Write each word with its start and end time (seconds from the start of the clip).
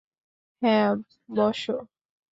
হ্যাঁ, 0.61 0.89
বস। 1.29 1.61